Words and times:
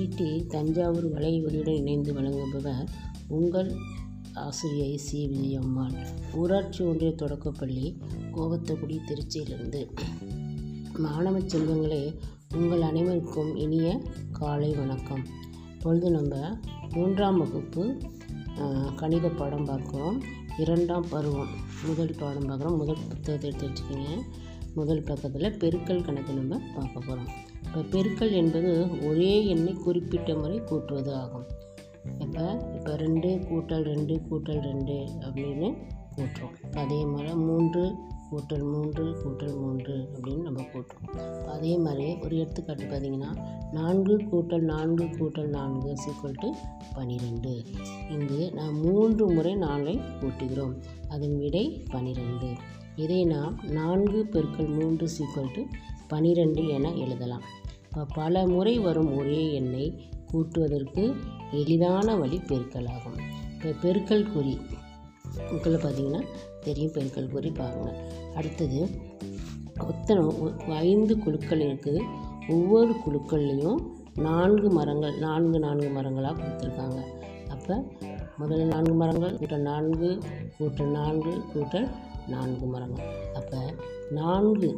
DD 0.00 0.46
Thanjavur 0.46 1.06
வலைவலியுடன் 1.14 1.76
இணைந்து 1.76 2.10
வழங்குபவர் 2.14 2.86
உங்கள் 3.28 3.70
ஆசிரியை 4.34 4.96
சி 4.96 5.18
விஜயம்மாள் 5.32 5.96
ஊராட்சி 6.34 6.84
ஒன்றிய 6.84 7.10
தொடக்கப்பள்ளி 7.12 7.98
கோவத்தக்குடி 8.34 8.96
திருச்சியிலிருந்து. 9.08 9.82
மாணவ 10.96 11.38
செல்வங்களே 11.38 12.14
உங்கள் 12.54 12.80
அனைவருக்கும் 12.80 13.56
இனிய 13.56 14.02
காலை 14.32 14.70
வணக்கம். 14.74 15.24
பொழுது 15.82 16.10
நம்ம 16.10 16.58
மூன்றாம் 16.94 17.38
வகுப்பு 17.38 17.84
கணித 18.96 19.28
பாடம் 19.28 19.66
பார்க்குறோம். 19.66 20.18
இரண்டாம் 20.58 21.06
பருவம். 21.10 21.54
முதல் 21.86 22.16
பாடம் 22.18 22.48
பார்க்குறோம். 22.48 22.76
முதல் 22.76 23.06
புத்தகத்தை 23.08 23.50
எடுத்து 23.50 23.68
வச்சுக்கோங்க. 23.68 24.18
முதல் 24.74 25.02
பக்கத்தில் 25.02 25.56
பெருக்கல் 25.58 26.04
கணக்கு 26.04 26.32
நம்ம 26.32 26.58
பார்க்க 26.74 27.00
போகிறோம் 27.00 27.30
இப்போ 27.70 27.82
பெருக்கல் 27.90 28.32
என்பது 28.38 28.70
ஒரே 29.08 29.32
எண்ணை 29.46 29.72
குறிப்பிட்ட 29.72 30.30
முறை 30.34 30.56
கூட்டுவது 30.70 31.10
ஆகும். 31.14 31.44
இப்போ 32.24 32.44
இப்போ 32.76 32.92
ரெண்டு 33.02 33.28
கூட்டல் 33.50 33.84
ரெண்டு 33.90 34.14
கூட்டல் 34.28 34.62
ரெண்டு 34.68 34.96
அப்படின்னு 35.26 35.68
கூட்டுறோம். 36.16 36.54
அதே 36.82 37.04
மாதிரி 37.04 37.34
மூன்று 37.48 37.82
கூட்டல் 38.30 38.64
மூன்று 38.72 39.04
கூட்டல் 39.20 39.54
மூன்று 39.60 39.94
அப்படின்னு 40.14 40.42
நம்ம 40.48 40.64
கூட்டுறோம். 40.72 41.12
அதே 41.54 41.72
மாதிரியே 41.84 42.18
ஒரு 42.24 42.34
எடுத்துக்காட்டு 42.36 42.84
பார்த்தீங்கன்னா 42.84 43.30
நான்கு 43.72 44.16
கூட்டல் 44.32 44.66
நான்கு 44.72 45.06
கூட்டல் 45.18 45.50
நான்கு 45.58 45.92
சீக்குவல் 46.02 46.40
டு 46.42 46.50
பன்னிரெண்டு 46.96 47.54
இங்கு 48.16 48.40
நாம் 48.58 48.76
மூன்று 48.86 49.26
முறை 49.36 49.54
நாளை 49.66 49.96
கூட்டுகிறோம். 50.22 50.74
அதன் 51.08 51.38
விடை 51.44 51.64
பன்னிரெண்டு 51.94 52.50
இதை 52.96 53.20
நாம் 53.34 53.56
நான்கு 53.78 54.20
பெருக்கள் 54.34 54.74
மூன்று 54.80 55.08
சீக்குவல் 55.08 55.54
டு 55.54 55.64
பனிரெண்டு 56.12 56.62
என 56.76 56.92
எழுதலாம். 57.04 57.44
இப்போ 57.84 58.02
பல 58.18 58.42
முறை 58.52 58.74
வரும் 58.86 59.10
ஒரே 59.18 59.40
எண்ணை 59.60 59.86
கூட்டுவதற்கு 60.32 61.04
எளிதான 61.60 62.16
வழி 62.22 62.38
பெருக்கலாகும். 62.50 63.18
இப்போ 63.54 63.70
பெருக்கல் 63.84 64.30
குறி. 64.34 64.54
உங்களை 65.52 65.78
பார்த்தீங்கன்னா 65.82 66.22
தெரியும் 66.66 66.94
பெருக்கல் 66.96 67.32
குறி 67.34 67.50
பாருங்கள் 67.60 67.98
அடுத்தது 68.38 68.80
ஒத்தனை 69.88 70.22
ஐந்து 70.86 71.14
குழுக்கள் 71.24 71.64
இருக்குது. 71.66 72.00
ஒவ்வொரு 72.54 72.92
குழுக்கள்லேயும் 73.04 73.80
நான்கு 74.26 74.68
மரங்கள் 74.78 75.16
நான்கு 75.24 75.58
நான்கு 75.64 75.88
மரங்களாக 75.96 76.36
கொடுத்துருக்காங்க. 76.40 77.00
அப்போ 77.54 77.74
முதல்ல 78.40 78.66
நான்கு 78.72 78.94
மரங்கள் 79.02 79.36
கூட்டல் 79.40 79.66
நான்கு 79.70 80.08
கூட்டல் 80.58 80.92
நான்கு 80.98 81.32
கூட்டல் 81.52 81.88
நான்கு 82.34 82.66
மரங்கள். 82.74 83.08
அப்போ 83.40 83.60
நான்கு 84.18 84.68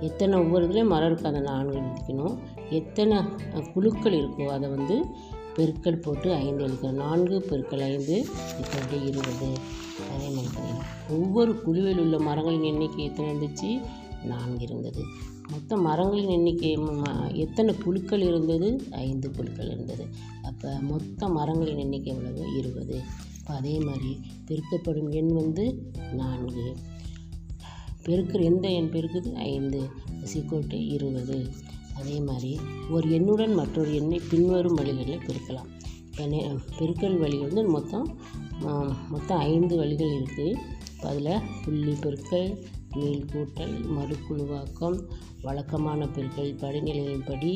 எத்தனை 0.00 0.38
ஒவ்வொரு 0.38 0.66
இதுலேயும் 0.66 0.86
மரம் 0.86 1.06
இருக்கும் 1.06 1.30
அதை 1.30 1.40
நான்கு 1.40 1.80
எழுதிக்கணும் 1.80 2.38
எத்தனை 2.70 3.18
குழுக்கள் 3.72 4.12
இருக்கோ 4.12 4.46
அதை 4.46 4.68
வந்து 4.68 5.04
பெருக்கல் 5.56 6.00
போட்டு 6.00 6.32
ஐந்து 6.32 6.66
எழுதிக்கணும் 6.66 6.92
நான்கு 6.92 7.40
பெருக்கள் 7.40 7.80
ஐந்து 7.80 8.26
இப்போ 8.58 8.96
இருபது? 8.96 9.52
அதே 10.14 10.28
மாதிரி. 10.28 10.72
ஒவ்வொரு 11.08 11.62
குழுவில் 11.62 11.98
உள்ள 11.98 12.18
மரங்களின் 12.18 12.62
எண்ணிக்கை 12.62 13.04
எத்தனை 13.04 13.32
இருந்துச்சு? 13.32 13.80
நான்கு 14.24 14.62
இருந்தது. 14.62 15.02
மொத்த 15.50 15.76
மரங்களின் 15.76 16.28
எண்ணிக்கை 16.28 16.78
எத்தனை 17.32 17.74
புழுக்கள் 17.74 18.20
இருந்தது? 18.20 18.82
ஐந்து 18.90 19.30
புழுக்கள் 19.30 19.66
இருந்தது. 19.66 20.06
அப்போ 20.42 20.78
மொத்த 20.80 21.28
மரங்களின் 21.28 21.78
எண்ணிக்கை 21.78 22.12
எவ்வளவு? 22.12 22.58
இருபது. 22.58 23.00
இப்போ 23.38 23.54
அதே 23.54 23.78
மாதிரி 23.78 24.20
பெருக்கப்படும் 24.48 25.10
எண் 25.10 25.32
வந்து 25.32 25.92
நான்கு. 26.12 26.76
பெருக்கிற 28.06 28.40
எந்த 28.50 28.66
எண் 28.78 28.92
பெருக்குது? 28.94 29.30
ஐந்து. 29.52 29.80
சீக்கோட்டு 30.30 30.78
இருபது. 30.96 31.38
அதே 32.00 32.16
மாதிரி 32.28 32.52
ஒரு 32.94 33.06
எண்ணுடன் 33.18 33.54
மற்றொரு 33.60 33.90
எண்ணை 34.00 34.18
பின்வரும் 34.30 34.78
வழிகளில் 34.80 35.26
பெருக்கலாம். 35.28 35.70
இப்போ 36.10 36.24
பெருக்கல் 36.78 37.18
வழி 37.22 37.38
வந்து 37.44 37.62
மொத்தம் 37.76 38.06
மொத்தம் 39.14 39.40
ஐந்து 39.52 39.74
வழிகள் 39.76 40.14
இருக்குது 40.18 40.54
அதில் 41.08 41.42
புள்ளி 41.64 41.94
பெருக்கல் 42.04 42.50
மீள் 42.96 43.24
கூட்டல் 43.32 43.74
மறுக்குழுவாக்கம் 43.96 44.96
வழக்கமான 45.46 46.06
பெருக்கல் 46.14 46.52
படிநிலையின்படி 46.62 47.52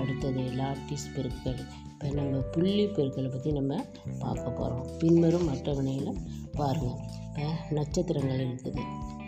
அடுத்தது 0.00 0.42
லாட்டிஸ் 0.58 1.06
பெருக்கல். 1.14 1.62
இப்போ 1.92 2.08
நம்ம 2.18 2.42
புள்ளி 2.54 2.84
பெருக்கலை 2.96 3.30
பற்றி 3.30 3.52
நம்ம 3.58 3.72
பார்க்க 4.18 4.50
போகிறோம் 4.50 4.84
பின்வரும் 4.98 5.48
அட்டவணையில் 5.54 6.18
பாருங்கள் 6.58 7.00
இப்போ 7.28 7.46
நட்சத்திரங்கள் 7.78 8.42
இருக்குது. 8.46 8.82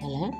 அதில் 0.05 0.35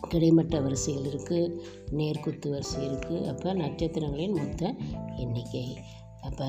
கிடைமட்ட 0.00 0.60
வரிசையில் 0.60 1.08
இருக்குது 1.10 1.60
நேர்குத்து 1.90 2.50
வரிசை 2.50 2.86
இருக்குது 2.86 3.26
அப்போ 3.26 3.52
நட்சத்திரங்களின் 3.52 4.34
மொத்த 4.34 4.74
எண்ணிக்கை. 5.16 5.78
அப்போ 6.22 6.48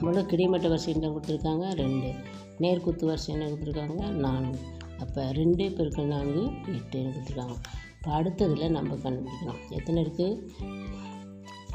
முழு 0.00 0.26
கிடைமட்ட 0.26 0.68
வரிசை 0.68 0.92
என்ன 0.92 1.08
கொடுத்துருக்காங்க? 1.08 1.74
ரெண்டு. 1.74 2.12
நேர்குத்து 2.58 3.04
வரிசை 3.06 3.34
என்ன 3.34 3.48
கொடுத்துருக்காங்க? 3.48 4.08
நான்கு. 4.08 4.58
அப்போ 4.98 5.32
ரெண்டு 5.32 5.72
பெருக்கள் 5.72 6.06
நான்கு 6.06 6.42
எட்டுன்னு 6.66 7.14
கொடுத்துருக்காங்க. 7.16 7.56
இப்போ 7.96 8.10
அடுத்ததில் 8.10 8.70
நம்ம 8.70 8.94
கண்டுபிடிக்கணும். 8.94 9.62
எத்தனை 9.70 10.04
இருக்குது 10.04 10.40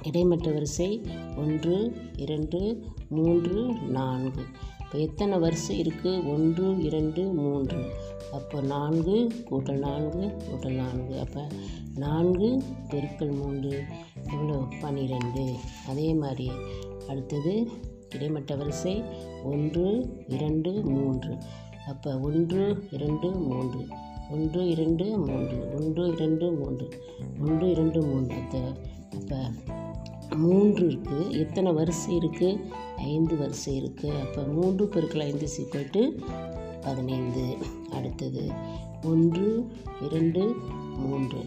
இடைமட்ட 0.03 0.51
வரிசை 0.51 1.01
ஒன்று 1.37 1.95
இரண்டு 2.15 2.83
மூன்று 3.09 3.73
நான்கு. 3.73 4.43
இப்போ 4.91 5.03
எத்தனை 5.03 5.37
வரிசை 5.37 5.81
இருக்குது 5.81 6.29
ஒன்று 6.29 6.83
இரண்டு 6.83 7.21
மூன்று. 7.21 7.77
அப்போ 8.31 8.61
நான்கு 8.61 9.31
கூட்டல் 9.49 9.79
நான்கு 9.79 10.31
கூட்டல் 10.47 10.75
நான்கு. 10.75 11.19
அப்போ 11.19 11.47
நான்கு 11.95 12.63
பெருக்கல் 12.89 13.37
மூன்று 13.37 13.83
இவ்வளோ 14.23 14.57
பன்னிரெண்டு 14.81 15.55
அதே 15.87 16.13
மாதிரி. 16.13 16.51
அடுத்தது 17.07 17.69
கிடைமட்ட 18.09 18.55
வரிசை 18.55 19.03
ஒன்று 19.43 20.17
இரண்டு 20.27 20.71
மூன்று. 20.71 21.37
அப்போ 21.87 22.19
ஒன்று 22.19 22.87
இரண்டு 22.91 23.31
மூன்று. 23.31 23.87
ஒன்று 24.31 24.69
இரண்டு 24.69 25.17
மூன்று. 25.17 25.57
ஒன்று 25.75 26.11
இரண்டு 26.11 26.51
மூன்று. 26.51 26.89
ஒன்று 27.41 27.69
இரண்டு 27.69 28.05
மூன்று. 28.05 28.35
அப்போ 29.13 29.39
மூன்று 30.35 30.89
இருக்குது 30.89 31.29
எத்தனை 31.29 31.71
வரிசை 31.71 32.17
இருக்குது 32.17 32.59
ஐந்து 32.97 33.37
வரிசை 33.37 33.81
இருக்குது 33.81 34.19
அப்போ 34.21 34.41
மூன்று 34.41 34.87
பெருக்கள் 34.87 35.21
ஐந்து 35.21 35.47
சீக்கிரட்டு 35.47 36.19
பதினைந்து. 36.81 37.55
அடுத்தது 37.91 38.51
ஒன்று 39.03 39.65
இரண்டு 40.01 40.55
மூன்று. 40.97 41.43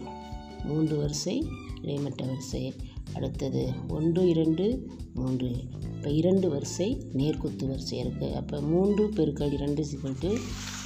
மூன்று 0.63 0.97
வரிசை 0.97 1.47
கிடைமட்ட 1.81 2.25
வரிசை. 2.25 2.73
அடுத்தது 3.13 3.71
ஒன்று 3.87 4.29
இரண்டு 4.29 4.87
மூன்று. 5.15 5.49
இப்போ 5.95 6.09
இரண்டு 6.09 6.49
வரிசை 6.49 7.01
நேர்குத்து 7.13 7.67
வரிசை 7.67 8.03
இருக்குது 8.03 8.33
அப்போ 8.33 8.59
மூன்று 8.59 9.09
பெருக்கள் 9.09 9.51
இரண்டு 9.51 9.85
சீக்கிரட்டு 9.85 10.37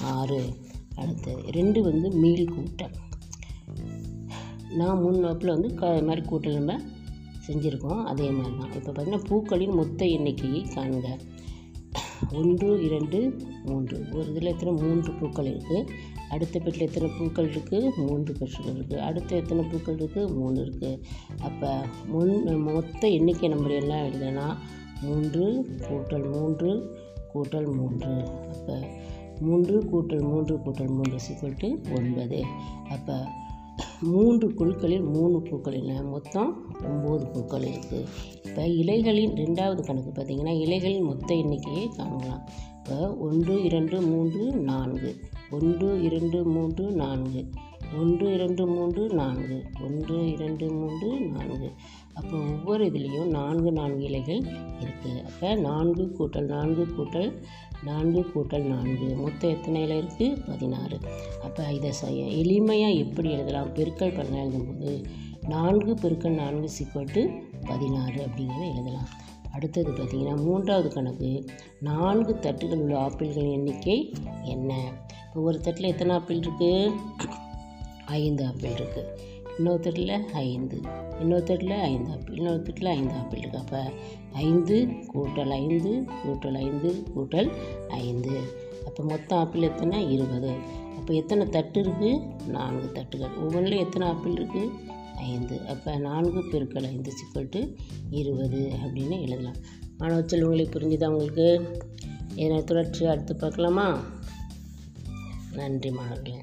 ஆறு. 0.02 0.42
அடுத்தது 0.96 1.42
ரெண்டு 1.52 1.82
வந்து 1.84 2.12
மீள் 2.12 2.54
கூட்டல். 2.56 2.96
நான் 4.74 5.02
மூணு 5.02 5.20
வகுப்பில் 5.20 5.50
வந்து 5.50 5.74
க 5.74 6.02
மாதிரி 6.02 6.28
கூட்டல் 6.28 6.54
நம்ம 6.54 6.80
செஞ்சுருக்கோம். 7.50 8.02
அதே 8.04 8.30
மாதிரி 8.30 8.56
தான் 8.58 8.72
இப்போ 8.72 8.92
பார்த்திங்கன்னா 8.92 9.28
பூக்களின் 9.28 9.78
மொத்த 9.82 10.06
எண்ணிக்கையை 10.06 10.62
காண்க. 10.76 11.10
ஒன்று 12.40 12.70
இரண்டு 12.86 13.20
மூன்று. 13.66 13.98
ஒரு 14.14 14.26
இதில் 14.30 14.52
எத்தனை? 14.52 14.72
மூன்று 14.82 15.12
பூக்கள் 15.20 15.50
இருக்குது 15.52 15.86
அடுத்த 16.34 16.56
பெட்டில் 16.60 16.86
எத்தனை 16.88 17.08
பூக்கள் 17.18 17.48
இருக்குது 17.54 17.92
மூன்று 17.96 18.32
பெட்டில் 18.40 18.68
இருக்குது 18.74 19.00
அடுத்த 19.08 19.36
எத்தனை 19.36 19.64
பூக்கள் 19.70 19.98
இருக்குது 19.98 20.34
மூணு 20.34 20.58
இருக்குது 20.66 21.00
அப்போ 21.42 21.70
முன் 22.14 22.34
மொத்த 22.64 23.02
எண்ணிக்கை 23.18 23.50
நம்ம 23.50 23.72
எல்லாம் 23.82 24.04
எழுதுனா 24.08 24.48
மூன்று 25.02 25.46
கூட்டல் 25.88 26.28
மூன்று 26.34 26.72
கூட்டல் 27.34 27.70
மூன்று. 27.78 28.14
அப்போ 28.54 28.76
மூன்று 29.40 29.76
கூட்டல் 29.92 30.24
மூன்று 30.32 30.56
கூட்டல் 30.66 30.96
மூன்று 30.98 31.20
சீக்கிரம் 31.20 31.60
டு 31.62 31.70
ஒன்பது. 31.98 32.40
அப்போ 32.90 33.16
மூன்று 34.02 34.54
குழுக்களில் 34.54 35.02
மூணு 35.02 35.42
பூக்கள் 35.42 35.74
இல்லை. 35.74 36.02
மொத்தம் 36.02 36.66
ஒம்பது 36.82 37.34
பூக்கள் 37.34 37.62
இருக்குது 37.62 38.06
இப்போ 38.46 38.68
இலைகளின் 38.68 39.34
ரெண்டாவது 39.34 39.82
கணக்கு 39.86 40.22
பார்த்திங்கன்னா 40.22 40.60
இலைகளின் 40.60 41.02
மொத்த 41.02 41.36
எண்ணிக்கையை 41.36 41.88
காணலாம். 41.88 42.50
இப்போ 42.78 43.14
ஒன்று 43.14 43.64
இரண்டு 43.64 44.02
மூன்று 44.02 44.52
நான்கு. 44.52 45.16
ஒன்று 45.52 46.04
இரண்டு 46.04 46.44
மூன்று 46.44 46.92
நான்கு. 46.92 47.46
ஒன்று 47.98 48.34
இரண்டு 48.34 48.68
மூன்று 48.68 49.04
நான்கு. 49.20 49.58
ஒன்று 49.86 50.32
இரண்டு 50.32 50.72
மூன்று 50.72 51.10
நான்கு. 51.36 51.70
அப்போ 52.14 52.36
ஒவ்வொரு 52.38 52.84
இதுலேயும் 52.86 53.32
நான்கு 53.38 53.72
நான்கு 53.72 54.04
இலைகள் 54.04 54.42
இருக்குது 54.84 55.22
அப்போ 55.28 55.56
நான்கு 55.56 56.04
கூட்டல் 56.18 56.50
நான்கு 56.56 56.86
கூட்டல் 56.98 57.30
நான்கு 57.84 58.22
கூட்டல் 58.34 58.66
நான்கு. 58.74 59.16
மொத்தம் 59.16 59.50
எத்தனை 59.50 59.82
இலை 59.82 59.98
இருக்குது 59.98 60.38
பதினாறு. 60.48 61.00
அப்போ 61.44 61.74
இதை 61.74 61.92
செய்ய 61.92 62.24
எளிமையாக 62.26 63.00
எப்படி 63.06 63.30
எழுதலாம்? 63.30 63.74
பெருக்கல் 63.78 64.16
பண்ண 64.18 64.44
எழுதும்போது 64.44 65.06
நான்கு 65.48 65.94
பெருக்கல் 65.94 66.40
நான்கு 66.44 66.70
சிக்கோட்டு 66.78 67.22
பதினாறு 67.68 68.20
அப்படிங்கிறத 68.26 68.66
எழுதலாம். 68.74 69.10
அடுத்தது 69.56 69.92
பார்த்திங்கன்னா 69.92 70.36
மூன்றாவது 70.44 70.90
கணக்கு. 70.90 71.46
நான்கு 71.80 72.34
தட்டுகள் 72.42 72.82
உள்ள 72.82 72.98
ஆப்பிள்களின் 73.08 73.56
எண்ணிக்கை 73.58 74.14
என்ன? 74.44 74.74
இப்போ 75.28 75.42
ஒரு 75.42 75.60
தட்டில் 75.62 75.92
எத்தனை 75.92 76.16
ஆப்பிள் 76.16 76.44
இருக்குது 76.46 76.92
ஐந்து 78.10 78.46
ஆப்பிள் 78.46 78.70
இருக்குது 78.70 79.28
இன்னொருத்தரில் 79.58 80.26
ஐந்து 80.26 80.82
இன்னொருத்தரில் 81.22 81.82
ஐந்து 81.82 82.12
ஆப்பிள் 82.12 82.36
இன்னொரு 82.36 82.62
தட்டில் 82.62 82.86
ஐந்து 82.86 83.14
ஆப்பிள் 83.14 83.40
இருக்குது 83.40 83.56
அப்போ 83.56 83.92
ஐந்து 84.34 84.88
கூட்டல் 85.14 85.50
ஐந்து 85.50 86.04
கூட்டல் 86.26 86.54
ஐந்து 86.54 87.04
கூட்டல் 87.16 87.52
ஐந்து. 87.88 88.40
அப்போ 88.86 89.04
மொத்தம் 89.04 89.40
ஆப்பிள் 89.40 89.62
எத்தனை? 89.62 90.12
இருபது. 90.12 90.52
அப்போ 90.98 91.14
எத்தனை 91.14 91.46
தட்டு 91.46 91.82
இருக்குது 91.82 92.48
நான்கு 92.48 93.02
தட்டுகள். 93.02 93.38
ஒவ்வொன்றில் 93.38 93.78
எத்தனை 93.78 94.08
ஆப்பிள் 94.08 94.34
இருக்குது 94.34 94.70
ஐந்து. 95.16 95.68
அப்போ 95.68 95.98
நான்கு 95.98 96.44
பெருக்கள் 96.52 96.84
ஐந்து 96.84 97.12
சிக்கல்ட்டு 97.12 97.76
இருபது 98.10 98.72
அப்படின்னு 98.86 99.22
எழுதலாம். 99.22 99.56
மாணவ 99.98 100.20
செல்வங்களுக்கு 100.20 100.76
புரிஞ்சுதா 100.76 101.08
உங்களுக்கு? 101.08 101.48
இதனை 102.36 102.64
தொடர்ச்சி 102.64 103.06
அடுத்து 103.06 103.36
பார்க்கலாமா? 103.36 104.04
நன்றி 105.54 105.92
மாணவர்களே. 105.92 106.40